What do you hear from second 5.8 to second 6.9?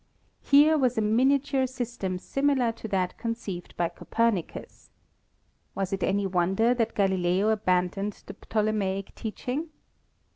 it any won der